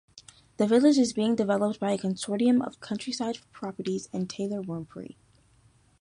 The 0.57 0.65
village 0.65 0.97
is 0.97 1.13
being 1.13 1.35
developed 1.35 1.79
by 1.79 1.91
a 1.91 1.97
consortium 1.99 2.65
of 2.65 2.79
Countryside 2.79 3.37
Properties 3.53 4.09
and 4.11 4.27
Taylor 4.27 4.63
Wimpey. 4.63 5.15